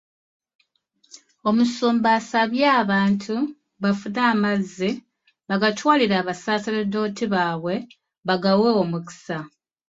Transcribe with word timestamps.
Omusumba 1.49 2.07
asabye 2.19 2.65
abantu 2.81 3.35
bafune 3.83 4.21
amazzi 4.33 4.89
bagatwalire 5.49 6.15
abasaseredooti 6.21 7.23
baabwe 7.33 7.75
bagawe 8.27 8.69
omukisa 8.81 9.37